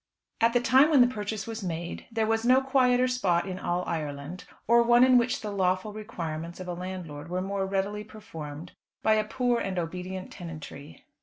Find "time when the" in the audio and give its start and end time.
0.59-1.05